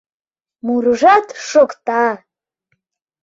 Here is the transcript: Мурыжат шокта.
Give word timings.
Мурыжат 0.65 1.27
шокта. 1.49 2.05